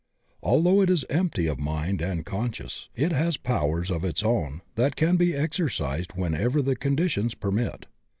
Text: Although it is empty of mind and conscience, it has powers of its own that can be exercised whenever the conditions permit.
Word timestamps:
Although 0.41 0.81
it 0.81 0.89
is 0.89 1.05
empty 1.11 1.45
of 1.45 1.59
mind 1.59 2.01
and 2.01 2.25
conscience, 2.25 2.89
it 2.95 3.11
has 3.11 3.37
powers 3.37 3.91
of 3.91 4.03
its 4.03 4.23
own 4.23 4.63
that 4.73 4.95
can 4.95 5.15
be 5.15 5.35
exercised 5.35 6.13
whenever 6.15 6.59
the 6.59 6.75
conditions 6.75 7.35
permit. 7.35 7.85